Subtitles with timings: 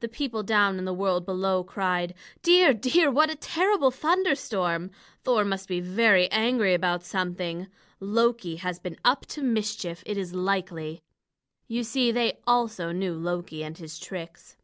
[0.00, 3.10] The people down in the world below cried: "Dear, dear!
[3.10, 4.90] What a terrible thunderstorm!
[5.24, 7.68] Thor must be very angry about something.
[7.98, 11.02] Loki has been up to mischief, it is likely."
[11.68, 14.58] You see, they also knew Loki and his tricks.